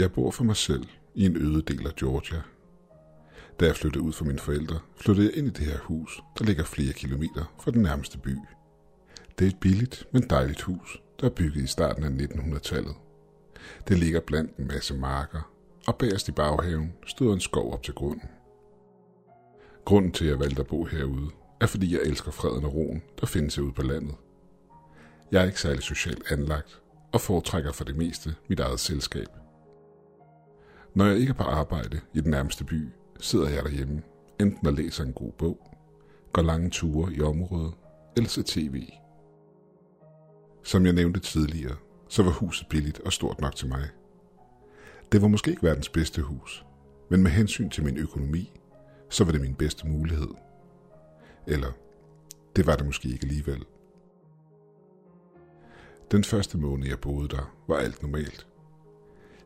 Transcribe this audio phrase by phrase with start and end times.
[0.00, 2.42] Jeg bor for mig selv i en øde del af Georgia.
[3.60, 6.44] Da jeg flyttede ud fra mine forældre, flyttede jeg ind i det her hus, der
[6.44, 8.36] ligger flere kilometer fra den nærmeste by.
[9.38, 12.94] Det er et billigt, men dejligt hus, der er bygget i starten af 1900-tallet.
[13.88, 15.52] Det ligger blandt en masse marker,
[15.86, 18.28] og bagerst i baghaven stod en skov op til grunden.
[19.84, 21.30] Grunden til, at jeg valgte at bo herude,
[21.60, 24.14] er fordi jeg elsker freden og roen, der findes herude på landet.
[25.32, 26.80] Jeg er ikke særlig socialt anlagt,
[27.12, 29.39] og foretrækker for det meste mit eget selskab.
[30.94, 32.88] Når jeg ikke er på arbejde i den nærmeste by,
[33.20, 34.02] sidder jeg derhjemme,
[34.40, 35.76] enten og læser en god bog,
[36.32, 37.74] går lange ture i området,
[38.16, 38.84] eller ser tv.
[40.62, 41.76] Som jeg nævnte tidligere,
[42.08, 43.88] så var huset billigt og stort nok til mig.
[45.12, 46.64] Det var måske ikke verdens bedste hus,
[47.10, 48.52] men med hensyn til min økonomi,
[49.08, 50.30] så var det min bedste mulighed.
[51.46, 51.72] Eller,
[52.56, 53.64] det var det måske ikke alligevel.
[56.10, 58.46] Den første måned, jeg boede der, var alt normalt.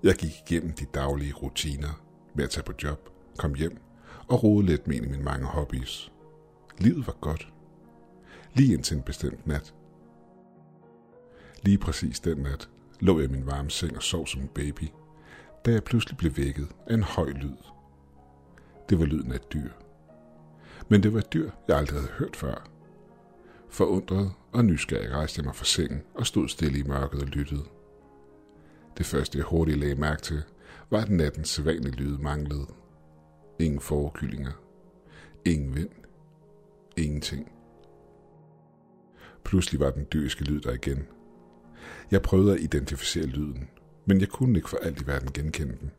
[0.04, 3.78] Jeg gik igennem de daglige rutiner med at tage på job, kom hjem
[4.28, 6.12] og rode lidt med en af mine mange hobbies.
[6.78, 7.52] Livet var godt.
[8.54, 9.74] Lige indtil en bestemt nat.
[11.62, 12.68] Lige præcis den nat
[13.00, 14.88] lå jeg i min varme seng og sov som en baby,
[15.64, 17.56] da jeg pludselig blev vækket af en høj lyd.
[18.88, 19.70] Det var lyden af et dyr.
[20.88, 22.70] Men det var et dyr, jeg aldrig havde hørt før.
[23.70, 27.64] Forundret og nysgerrig rejste jeg mig fra sengen og stod stille i mørket og lyttede.
[28.98, 30.42] Det første jeg hurtigt lagde mærke til,
[30.90, 32.66] var at nattens sædvanlige lyd manglede.
[33.58, 34.52] Ingen forkyllinger.
[35.44, 35.90] Ingen vind.
[36.96, 37.52] Ingenting.
[39.44, 41.06] Pludselig var den dyriske lyd der igen.
[42.10, 43.68] Jeg prøvede at identificere lyden,
[44.06, 45.90] men jeg kunne ikke for alt i verden genkende den.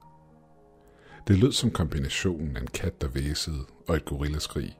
[1.27, 4.79] Det lød som kombinationen af en kat, der væsede, og et gorillaskrig.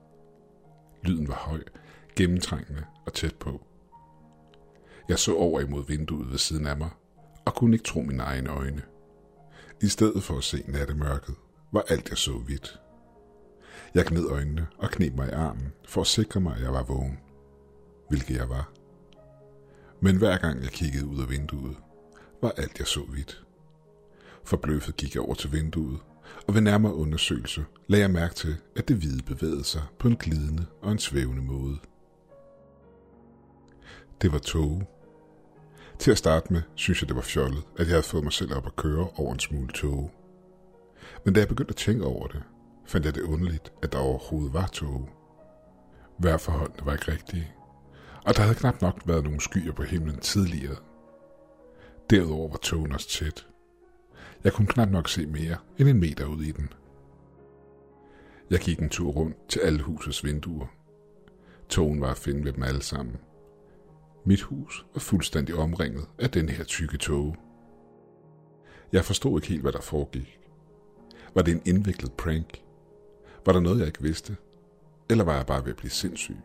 [1.04, 1.64] Lyden var høj,
[2.16, 3.62] gennemtrængende og tæt på.
[5.10, 6.90] Jeg så over imod vinduet ved siden af mig,
[7.46, 8.82] og kunne ikke tro mine egne øjne.
[9.82, 11.36] I stedet for at se nattemørket,
[11.72, 12.80] var alt jeg så hvidt.
[13.94, 16.84] Jeg gned øjnene og kneb mig i armen for at sikre mig, at jeg var
[16.84, 17.20] vågen.
[18.10, 18.72] Hvilket jeg var.
[20.00, 21.78] Men hver gang jeg kiggede ud af vinduet,
[22.42, 23.46] var alt jeg så hvidt.
[24.44, 26.00] Forbløffet gik jeg over til vinduet,
[26.48, 30.16] og ved nærmere undersøgelse lagde jeg mærke til, at det hvide bevægede sig på en
[30.16, 31.78] glidende og en svævende måde.
[34.22, 34.95] Det var tog.
[36.00, 38.56] Til at starte med, synes jeg, det var fjollet, at jeg havde fået mig selv
[38.56, 40.12] op at køre over en smule tog.
[41.26, 42.44] Men da jeg begyndte at tænke over det,
[42.86, 45.10] fandt jeg det underligt, at der overhovedet var tog.
[46.20, 47.52] Vejrforholdene var ikke rigtige,
[48.26, 50.76] og der havde knap nok været nogen skyer på himlen tidligere.
[52.10, 53.48] Derudover var togen også tæt.
[54.44, 56.74] Jeg kunne knap nok se mere end en meter ud i den.
[58.50, 60.68] Jeg gik en tur rundt til alle husets vinduer.
[61.70, 63.16] Togen var at finde ved dem alle sammen.
[64.28, 67.36] Mit hus var fuldstændig omringet af den her tykke tåge.
[68.92, 70.40] Jeg forstod ikke helt, hvad der foregik.
[71.36, 72.62] Var det en indviklet prank?
[73.46, 74.38] Var der noget, jeg ikke vidste?
[75.10, 76.38] Eller var jeg bare ved at blive sindssyg?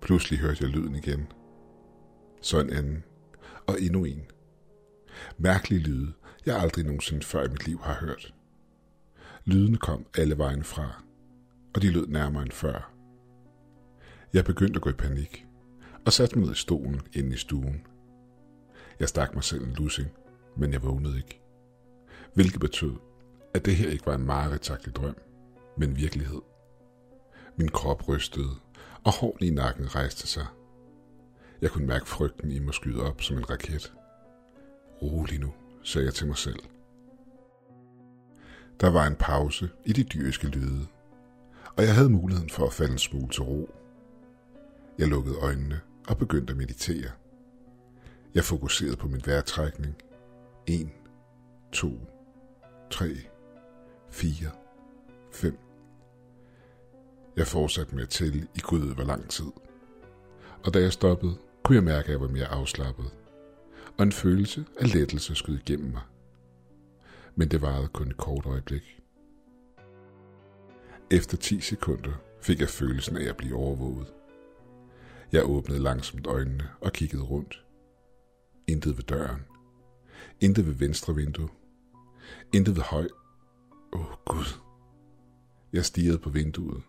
[0.00, 1.32] Pludselig hørte jeg lyden igen.
[2.40, 3.04] Så en anden.
[3.66, 4.22] Og endnu en.
[5.38, 6.12] Mærkelige lyde,
[6.46, 8.34] jeg aldrig nogensinde før i mit liv har hørt.
[9.44, 11.02] Lyden kom alle vejen fra,
[11.74, 12.99] og de lød nærmere end før.
[14.32, 15.46] Jeg begyndte at gå i panik,
[16.06, 17.86] og satte mig ned i stolen inde i stuen.
[19.00, 20.08] Jeg stak mig selv en lussing,
[20.56, 21.40] men jeg vågnede ikke.
[22.34, 22.94] Hvilket betød,
[23.54, 25.16] at det her ikke var en mareridtsagtig drøm,
[25.76, 26.40] men virkelighed.
[27.56, 28.54] Min krop rystede,
[29.04, 30.46] og hårene i nakken rejste sig.
[31.60, 33.92] Jeg kunne mærke frygten i mig skyde op som en raket.
[35.02, 35.52] Rolig nu,
[35.82, 36.58] sagde jeg til mig selv.
[38.80, 40.86] Der var en pause i de dyriske lyde,
[41.76, 43.79] og jeg havde muligheden for at falde en smule til ro.
[45.00, 47.10] Jeg lukkede øjnene og begyndte at meditere.
[48.34, 49.94] Jeg fokuserede på min vejrtrækning.
[50.66, 50.90] 1,
[51.72, 52.00] 2,
[52.90, 53.06] 3,
[54.10, 54.50] 4,
[55.32, 55.58] 5.
[57.36, 59.46] Jeg fortsatte med at tælle i gud ved hvor lang tid.
[60.64, 63.10] Og da jeg stoppede, kunne jeg mærke, at jeg var mere afslappet.
[63.98, 66.02] Og en følelse af lettelse skød igennem mig.
[67.34, 69.00] Men det varede kun et kort øjeblik.
[71.10, 74.12] Efter 10 sekunder fik jeg følelsen af at blive overvåget.
[75.32, 77.64] Jeg åbnede langsomt øjnene og kiggede rundt.
[78.66, 79.40] Intet ved døren.
[80.40, 81.48] Intet ved venstre vindue.
[82.52, 83.08] Intet ved høj.
[83.92, 84.60] Åh, oh, Gud.
[85.72, 86.82] Jeg stirrede på vinduet.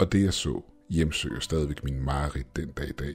[0.00, 3.14] Og det jeg så, hjemsøger stadigvæk min mareridt den dag i dag.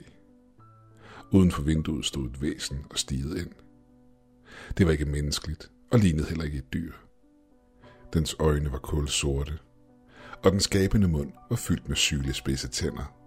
[1.32, 3.52] Uden for vinduet stod et væsen og stigede ind.
[4.78, 6.94] Det var ikke menneskeligt, og lignede heller ikke et dyr.
[8.14, 9.60] Dens øjne var kul sorte,
[10.44, 13.25] og den skabende mund var fyldt med syle spidse tænder.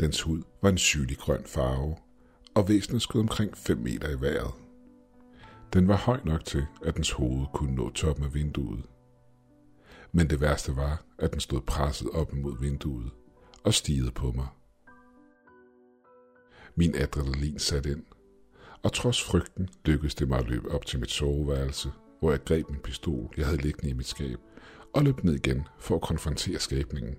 [0.00, 1.96] Dens hud var en sygelig grøn farve,
[2.54, 4.52] og væsenet skød omkring 5 meter i vejret.
[5.72, 8.84] Den var høj nok til, at dens hoved kunne nå toppen af vinduet.
[10.12, 13.10] Men det værste var, at den stod presset op imod vinduet
[13.64, 14.46] og stigede på mig.
[16.74, 18.04] Min adrenalin satte ind,
[18.82, 22.70] og trods frygten lykkedes det mig at løbe op til mit soveværelse, hvor jeg greb
[22.70, 24.38] min pistol, jeg havde liggende i mit skab,
[24.94, 27.16] og løb ned igen for at konfrontere skabningen.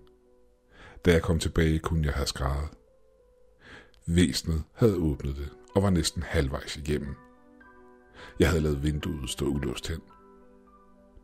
[1.05, 2.69] Da jeg kom tilbage, kunne jeg have skrevet.
[4.05, 7.15] Væsnet havde åbnet det og var næsten halvvejs igennem.
[8.39, 10.01] Jeg havde lavet vinduet stå ulåst hen.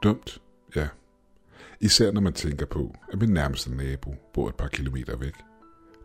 [0.04, 0.42] Dumt,
[0.76, 0.88] ja.
[1.82, 5.34] Især når man tænker på, at min nærmeste nabo bor et par kilometer væk,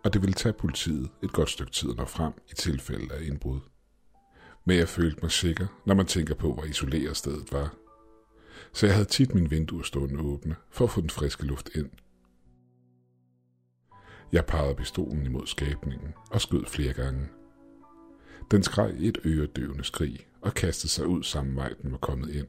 [0.04, 3.22] og det ville tage politiet et godt stykke tid at nå frem i tilfælde af
[3.22, 3.60] indbrud.
[4.64, 7.74] Men jeg følte mig sikker, når man tænker på, hvor isoleret stedet var.
[8.72, 11.90] Så jeg havde tit min vinduer stående åbne for at få den friske luft ind.
[14.32, 17.28] Jeg pegede pistolen imod skabningen og skød flere gange.
[18.50, 22.46] Den skreg et øredøvende skrig og kastede sig ud samme vej, den var kommet ind.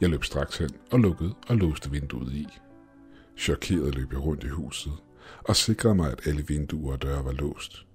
[0.00, 2.46] Jeg løb straks hen og lukkede og låste vinduet i.
[3.38, 4.92] Chokeret løb jeg rundt i huset
[5.44, 7.86] og sikrede mig, at alle vinduer og døre var låst.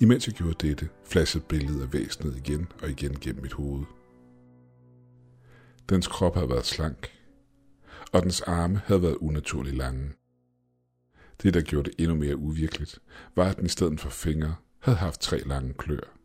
[0.00, 3.84] Imens jeg gjorde dette, flashede billedet af væsenet igen og igen gennem mit hoved.
[5.88, 7.10] Dens krop havde været slank,
[8.12, 10.12] og dens arme havde været unaturligt lange.
[11.42, 12.98] Det, der gjorde det endnu mere uvirkeligt,
[13.36, 16.16] var, at den i stedet for fingre havde haft tre lange klør.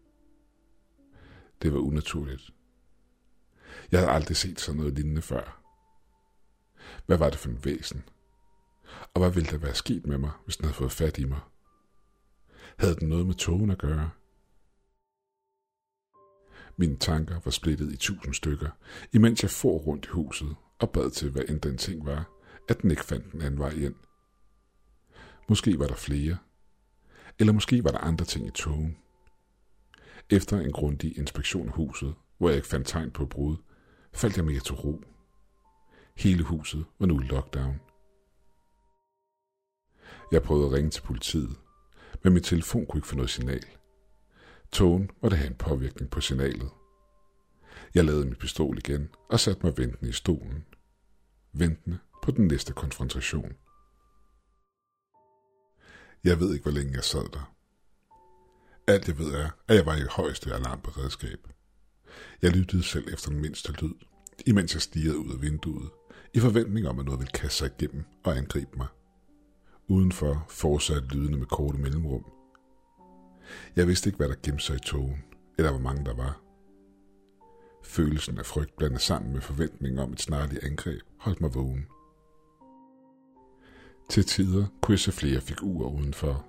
[1.62, 2.52] Det var unaturligt.
[3.92, 5.62] Jeg havde aldrig set sådan noget lignende før.
[7.06, 8.04] Hvad var det for en væsen?
[9.14, 11.40] Og hvad ville der være sket med mig, hvis den havde fået fat i mig?
[12.78, 14.10] Havde den noget med togen at gøre?
[16.78, 18.70] Mine tanker var splittet i tusind stykker,
[19.14, 22.30] imens jeg for rundt i huset og bad til, hvad end den ting var,
[22.70, 23.96] at den ikke fandt en anden vej ind.
[25.48, 26.38] Måske var der flere.
[27.40, 28.98] Eller måske var der andre ting i togen.
[30.30, 33.58] Efter en grundig inspektion af huset, hvor jeg ikke fandt tegn på brud,
[34.14, 35.04] faldt jeg mere til ro.
[36.18, 37.80] Hele huset var nu i lockdown.
[40.32, 41.56] Jeg prøvede at ringe til politiet,
[42.24, 43.66] men min telefon kunne ikke få noget signal.
[44.72, 46.70] Togen måtte have en påvirkning på signalet.
[47.96, 50.66] Jeg lavede min pistol igen og satte mig ventende i stolen.
[51.54, 53.54] Ventende på den næste konfrontation.
[56.26, 57.54] Jeg ved ikke, hvor længe jeg sad der.
[58.88, 61.40] Alt jeg ved er, at jeg var i højeste alarmberedskab.
[62.42, 63.94] Jeg lyttede selv efter den mindste lyd,
[64.46, 65.90] imens jeg stirrede ud af vinduet,
[66.34, 68.88] i forventning om, at noget ville kaste sig igennem og angribe mig.
[69.88, 72.26] Udenfor fortsatte lydene med korte mellemrum.
[73.76, 75.24] Jeg vidste ikke, hvad der gemte sig i togen,
[75.58, 76.42] eller hvor mange der var.
[77.84, 81.86] Følelsen af frygt blandet sammen med forventningen om et snarligt angreb holdt mig vågen.
[84.10, 86.46] Til tider kunne jeg se flere figurer udenfor.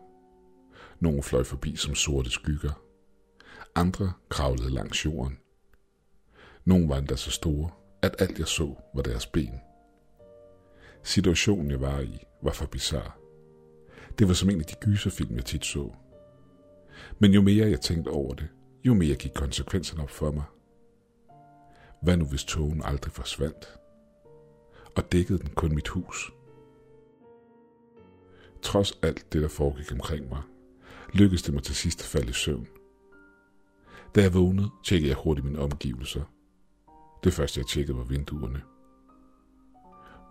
[1.01, 2.83] Nogle fløj forbi som sorte skygger.
[3.75, 5.39] Andre kravlede langs jorden.
[6.65, 7.71] Nogle var endda så store,
[8.03, 9.61] at alt jeg så var deres ben.
[11.03, 13.13] Situationen jeg var i var for bizarre.
[14.19, 15.91] Det var som en af de gyserfilm, jeg tit så.
[17.19, 18.49] Men jo mere jeg tænkte over det,
[18.85, 20.45] jo mere gik konsekvenserne op for mig.
[22.03, 23.79] Hvad nu hvis togen aldrig forsvandt?
[24.97, 26.36] Og dækkede den kun mit hus?
[28.67, 30.43] Trods alt det, der foregik omkring mig,
[31.13, 32.67] lykkedes det mig til sidst at falde i søvn.
[34.15, 36.23] Da jeg vågnede, tjekkede jeg hurtigt mine omgivelser.
[37.25, 38.63] Det første, jeg tjekkede, var vinduerne.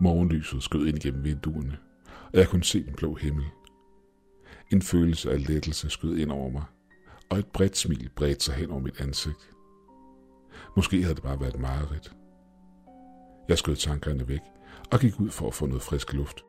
[0.00, 1.78] Morgenlyset skød ind gennem vinduerne,
[2.32, 3.44] og jeg kunne se den blå himmel.
[4.72, 6.64] En følelse af lettelse skød ind over mig,
[7.30, 9.50] og et bredt smil bredte sig hen over mit ansigt.
[10.76, 12.14] Måske havde det bare været mareridt.
[13.48, 14.42] Jeg skød tankerne væk
[14.92, 16.44] og gik ud for at få noget frisk luft.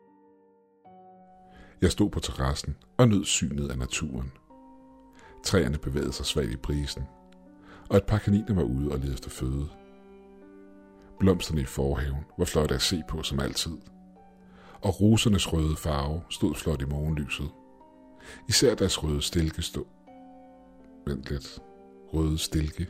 [1.82, 4.32] Jeg stod på terrassen og nød synet af naturen.
[5.44, 7.04] Træerne bevægede sig svagt i brisen,
[7.90, 9.70] og et par kaniner var ude og lede efter føde.
[11.20, 13.78] Blomsterne i forhaven var flotte at se på som altid,
[14.82, 17.50] og rosernes røde farve stod flot i morgenlyset.
[18.50, 19.86] Især deres røde stilke stod.
[21.08, 21.60] Vent lidt.
[22.14, 22.88] Røde stilke.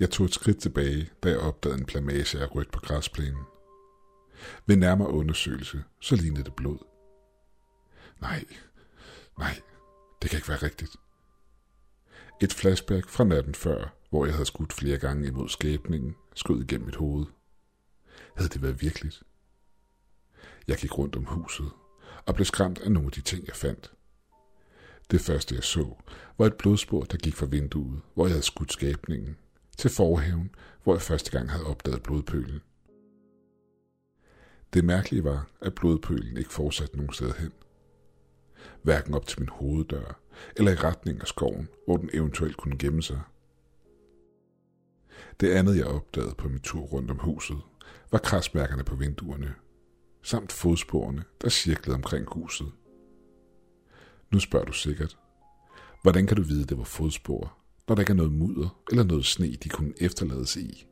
[0.00, 3.44] Jeg tog et skridt tilbage, da jeg opdagede en plamage af rødt på græsplænen.
[4.66, 6.89] Ved nærmere undersøgelse, så lignede det blod.
[8.20, 8.44] Nej,
[9.38, 9.60] nej,
[10.22, 10.96] det kan ikke være rigtigt.
[12.42, 16.86] Et flashback fra natten før, hvor jeg havde skudt flere gange imod skæbningen, skød igennem
[16.86, 17.26] mit hoved.
[18.36, 19.22] Havde det været virkeligt?
[20.68, 21.70] Jeg gik rundt om huset
[22.26, 23.92] og blev skræmt af nogle af de ting, jeg fandt.
[25.10, 25.94] Det første, jeg så,
[26.38, 29.36] var et blodspor, der gik fra vinduet, hvor jeg havde skudt skæbningen,
[29.76, 32.60] til forhaven, hvor jeg første gang havde opdaget blodpølen.
[34.72, 37.52] Det mærkelige var, at blodpølen ikke fortsatte nogen sted hen–
[38.82, 40.20] hverken op til min hoveddør
[40.56, 43.20] eller i retning af skoven, hvor den eventuelt kunne gemme sig.
[45.40, 47.58] Det andet, jeg opdagede på min tur rundt om huset,
[48.10, 49.54] var krasmærkerne på vinduerne,
[50.22, 52.72] samt fodsporene, der cirklede omkring huset.
[54.32, 55.18] Nu spørger du sikkert,
[56.02, 57.56] hvordan kan du vide, det var fodspor,
[57.88, 60.86] når der ikke er noget mudder eller noget sne, de kunne efterlades i?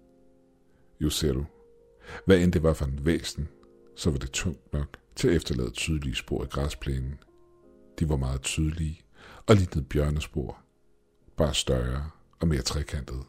[1.00, 1.46] Jo, ser du,
[2.24, 3.48] hvad end det var for en væsen,
[3.96, 7.18] så var det tungt nok til at efterlade tydelige spor i græsplænen.
[7.98, 9.00] De var meget tydelige
[9.46, 10.62] og lignede bjørnespor,
[11.36, 13.24] bare større og mere trekantede.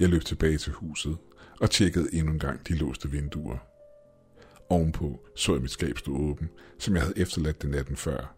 [0.00, 1.18] Jeg løb tilbage til huset
[1.60, 3.58] og tjekkede endnu en gang de låste vinduer.
[4.68, 8.34] Ovenpå så jeg mit skab stå åben, som jeg havde efterladt det natten før.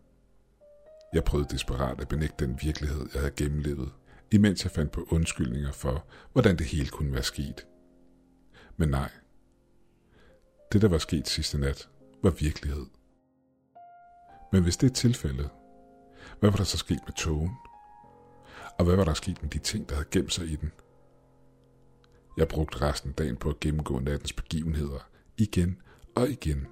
[1.13, 3.93] Jeg prøvede desperat at benægte den virkelighed, jeg havde gennemlevet,
[4.31, 7.67] imens jeg fandt på undskyldninger for, hvordan det hele kunne være sket.
[8.77, 9.11] Men nej.
[10.73, 11.89] Det, der var sket sidste nat,
[12.23, 12.87] var virkelighed.
[14.55, 15.51] Men hvis det er tilfældet,
[16.41, 17.51] hvad var der så sket med togen?
[18.79, 20.73] Og hvad var der sket med de ting, der havde gemt sig i den?
[22.37, 25.09] Jeg brugte resten af dagen på at gennemgå nattens begivenheder,
[25.39, 25.83] igen
[26.15, 26.67] og igen.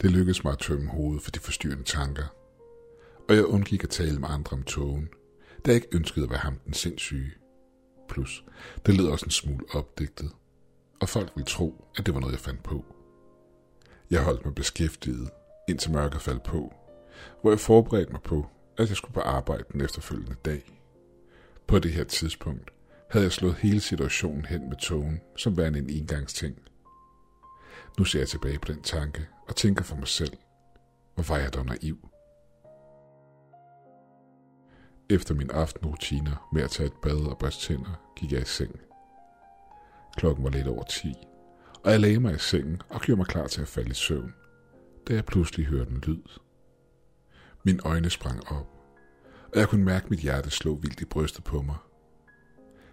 [0.00, 2.26] Det lykkedes mig at tømme hovedet for de forstyrrende tanker,
[3.28, 5.08] og jeg undgik at tale med andre om togen,
[5.66, 7.32] da jeg ikke ønskede at være ham den sindssyge.
[8.08, 8.44] Plus,
[8.86, 10.30] det lød også en smule opdigtet,
[11.00, 12.84] og folk ville tro, at det var noget, jeg fandt på.
[14.10, 15.30] Jeg holdt mig beskæftiget,
[15.68, 16.74] indtil mørket faldt på,
[17.40, 18.46] hvor jeg forberedte mig på,
[18.78, 20.62] at jeg skulle på arbejde den efterfølgende dag.
[21.66, 22.70] På det her tidspunkt
[23.10, 26.58] havde jeg slået hele situationen hen med togen som værende en engangsting.
[27.98, 30.36] Nu ser jeg tilbage på den tanke og tænker for mig selv,
[31.14, 32.08] hvor var jeg dog naiv.
[35.10, 38.80] Efter min aftenrutiner med at tage et bad og børste tænder, gik jeg i seng.
[40.16, 41.14] Klokken var lidt over 10,
[41.84, 44.34] og jeg lagde mig i sengen og gjorde mig klar til at falde i søvn,
[45.08, 46.22] da jeg pludselig hørte en lyd.
[47.64, 48.66] Mine øjne sprang op,
[49.52, 51.76] og jeg kunne mærke mit hjerte slå vildt i brystet på mig.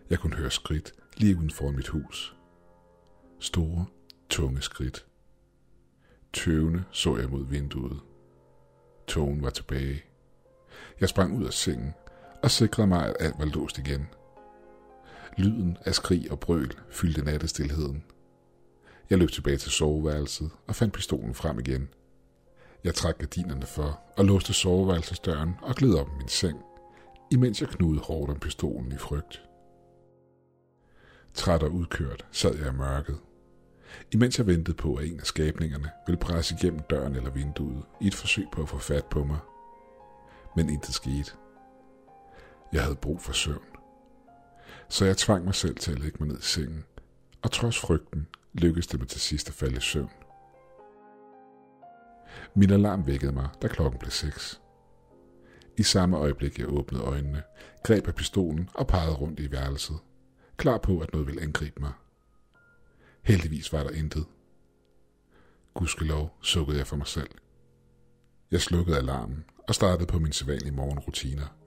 [0.09, 2.35] Jeg kunne høre skridt lige uden for mit hus.
[3.39, 3.85] Store,
[4.29, 5.05] tunge skridt.
[6.33, 7.99] Tøvende så jeg mod vinduet.
[9.07, 10.03] Togen var tilbage.
[10.99, 11.93] Jeg sprang ud af sengen
[12.43, 14.07] og sikrede mig, at alt var låst igen.
[15.37, 18.03] Lyden af skrig og brøl fyldte nattestilheden.
[19.09, 21.89] Jeg løb tilbage til soveværelset og fandt pistolen frem igen.
[22.83, 26.59] Jeg trak gardinerne for og låste soveværelsesdøren og gled op i min seng,
[27.31, 29.41] imens jeg knudede hårdt om pistolen i frygt.
[31.33, 33.17] Træt og udkørt sad jeg i mørket,
[34.11, 38.07] imens jeg ventede på, at en af skabningerne ville presse igennem døren eller vinduet i
[38.07, 39.39] et forsøg på at få fat på mig.
[40.55, 41.31] Men intet skete.
[42.73, 43.61] Jeg havde brug for søvn.
[44.89, 46.85] Så jeg tvang mig selv til at lægge mig ned i sengen,
[47.45, 50.09] og trods frygten lykkedes det mig til sidst at falde i søvn.
[52.55, 54.61] Min alarm vækkede mig, da klokken blev seks.
[55.77, 57.43] I samme øjeblik jeg åbnede øjnene,
[57.83, 59.97] greb jeg pistolen og pegede rundt i værelset,
[60.57, 61.91] klar på, at noget ville angribe mig.
[63.23, 64.25] Heldigvis var der intet.
[65.73, 67.29] Gudskelov sukkede jeg for mig selv.
[68.51, 71.57] Jeg slukkede alarmen og startede på min sædvanlige morgenrutiner.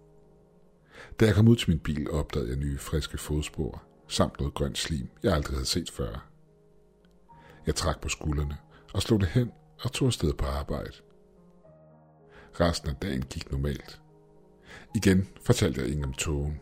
[1.21, 4.79] Da jeg kom ud til min bil, opdagede jeg nye, friske fodspor, samt noget grønt
[4.79, 6.29] slim, jeg aldrig havde set før.
[7.67, 8.57] Jeg trak på skuldrene
[8.95, 10.93] og slog det hen og tog afsted på arbejde.
[12.61, 14.01] Resten af dagen gik normalt.
[14.95, 16.61] Igen fortalte jeg ingen om togen,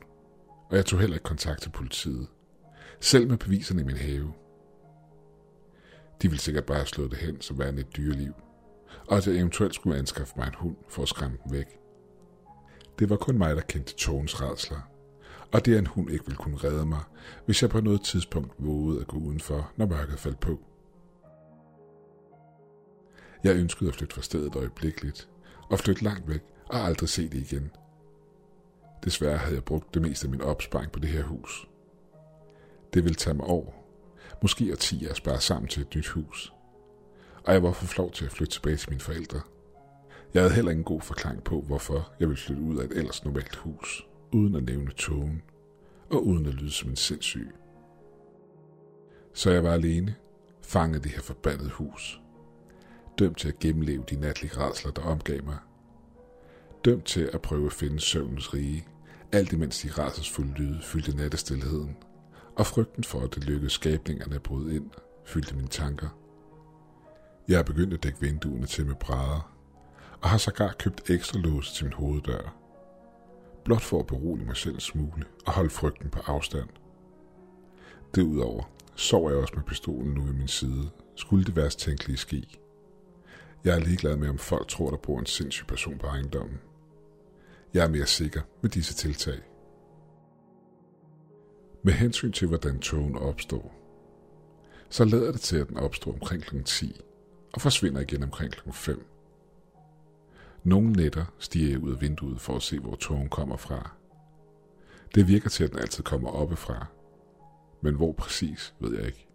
[0.70, 2.26] og jeg tog heller ikke kontakt til politiet,
[3.00, 4.32] selv med beviserne i min have.
[6.22, 8.32] De ville sikkert bare have slået det hen som værende et dyreliv,
[9.08, 11.66] og at jeg eventuelt skulle anskaffe mig en hund for at skræmme den væk.
[12.98, 14.80] Det var kun mig, der kendte togens redsler,
[15.52, 17.00] og det er en hund ikke ville kunne redde mig,
[17.46, 20.60] hvis jeg på noget tidspunkt vågede at gå udenfor, når mørket faldt på.
[23.44, 25.28] Jeg ønskede at flytte fra stedet øjeblikkeligt,
[25.70, 27.70] og flytte langt væk og aldrig se det igen.
[29.04, 31.68] Desværre havde jeg brugt det meste af min opsparing på det her hus.
[32.94, 33.86] Det ville tage mig år,
[34.42, 36.52] måske årtier at spare sammen til et nyt hus.
[37.44, 39.40] Og jeg var for flov til at flytte tilbage til mine forældre.
[40.34, 43.24] Jeg havde heller ingen god forklaring på, hvorfor jeg ville flytte ud af et ellers
[43.24, 45.42] normalt hus, uden at nævne togen,
[46.10, 47.50] og uden at lyde som en sindssyg.
[49.34, 50.14] Så jeg var alene,
[50.62, 52.20] fanget det her forbandede hus.
[53.18, 55.58] Dømt til at gennemleve de natlige rædsler, der omgav mig.
[56.84, 58.86] Dømt til at prøve at finde søvnens rige,
[59.32, 61.96] alt imens de rædselsfulde lyde fyldte nattestilheden,
[62.56, 64.90] og frygten for, at det lykkedes skabningerne at bryde ind,
[65.24, 66.08] fyldte mine tanker.
[67.48, 69.52] Jeg er begyndt at dække vinduerne til med brædder,
[70.22, 72.65] og har sågar købt ekstra låse til min hoveddør.
[73.66, 76.68] Blot for at berolige mig selv en smule og holde frygten på afstand.
[78.14, 82.58] Derudover sover jeg også med pistolen nu ved min side, skulle det værst tænkelige ske.
[83.64, 86.58] Jeg er ligeglad med, om folk tror, der bor en sindssyg person på ejendommen.
[87.74, 89.38] Jeg er mere sikker med disse tiltag.
[91.82, 93.74] Med hensyn til, hvordan togen opstår,
[94.88, 96.62] så lader det til, at den opstår omkring kl.
[96.62, 97.00] 10
[97.52, 98.70] og forsvinder igen omkring kl.
[98.72, 99.15] 5.
[100.66, 103.90] Nogle nætter stiger jeg ud af vinduet for at se, hvor tågen kommer fra.
[105.14, 106.86] Det virker til, at den altid kommer oppefra.
[107.80, 109.26] Men hvor præcis, ved jeg ikke.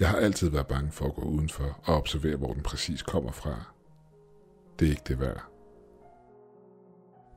[0.00, 3.32] Jeg har altid været bange for at gå udenfor og observere, hvor den præcis kommer
[3.32, 3.72] fra.
[4.78, 5.44] Det er ikke det værd.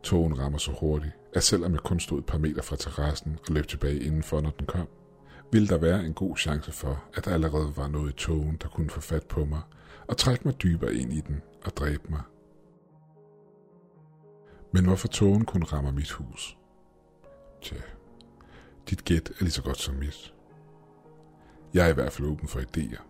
[0.03, 3.53] Tågen rammer så hurtigt, at selvom jeg kun stod et par meter fra terrassen og
[3.53, 4.88] løb tilbage indenfor, når den kom,
[5.51, 8.68] ville der være en god chance for, at der allerede var noget i togen, der
[8.68, 9.62] kunne få fat på mig
[10.08, 12.22] og trække mig dybere ind i den og dræbe mig.
[14.74, 16.58] Men hvorfor togen kun rammer mit hus?
[17.62, 17.75] Tja,
[18.89, 20.34] dit gæt er lige så godt som mit.
[21.74, 23.01] Jeg er i hvert fald åben for idéer.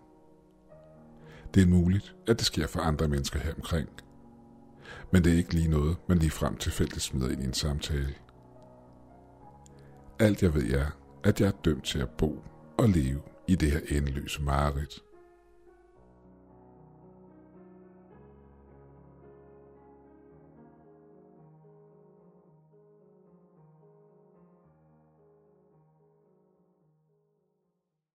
[1.54, 3.88] Det er muligt, at det sker for andre mennesker her omkring.
[5.12, 8.14] Men det er ikke lige noget, man lige frem tilfældigt smider ind i en samtale.
[10.18, 10.86] Alt jeg ved er,
[11.24, 12.44] at jeg er dømt til at bo
[12.78, 15.03] og leve i det her endeløse mareridt.